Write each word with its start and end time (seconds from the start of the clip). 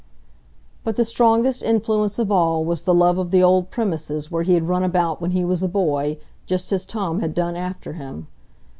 But 0.83 0.95
the 0.95 1.05
strongest 1.05 1.61
influence 1.61 2.17
of 2.17 2.31
all 2.31 2.65
was 2.65 2.81
the 2.81 2.93
love 2.95 3.19
of 3.19 3.29
the 3.29 3.43
old 3.43 3.69
premises 3.69 4.31
where 4.31 4.41
he 4.41 4.55
had 4.55 4.67
run 4.67 4.81
about 4.83 5.21
when 5.21 5.29
he 5.29 5.45
was 5.45 5.61
a 5.61 5.67
boy, 5.67 6.17
just 6.47 6.71
as 6.73 6.87
Tom 6.87 7.19
had 7.19 7.35
done 7.35 7.55
after 7.55 7.93
him. 7.93 8.25